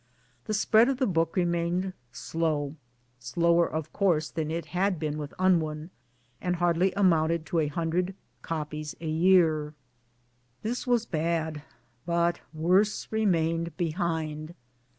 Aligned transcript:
The 0.45 0.55
spread 0.55 0.89
of 0.89 0.97
the 0.97 1.05
book 1.05 1.35
remained 1.35 1.93
slow 2.11 2.75
slower 3.19 3.71
of 3.71 3.93
course 3.93 4.31
than 4.31 4.49
it 4.49 4.65
had 4.73 4.97
been 4.97 5.19
with 5.19 5.31
Unwin, 5.37 5.91
and 6.41 6.55
hardly 6.55 6.91
amounted 6.93 7.45
to 7.45 7.59
a 7.59 7.67
hundred 7.67 8.15
copies 8.41 8.95
a 8.99 9.07
year. 9.07 9.75
This 10.63 10.87
was 10.87 11.05
bad; 11.05 11.61
but 12.07 12.39
worse 12.51 13.09
remained 13.11 13.77
behind. 13.77 14.55